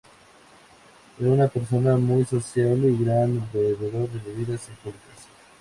Era 1.19 1.29
una 1.29 1.47
persona 1.47 1.95
muy 1.95 2.25
sociable 2.25 2.89
y 2.89 3.05
gran 3.05 3.47
bebedor 3.53 4.09
de 4.09 4.19
bebidas 4.33 4.67
alcohólicas. 4.69 5.27